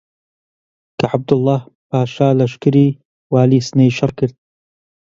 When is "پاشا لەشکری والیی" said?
1.89-3.65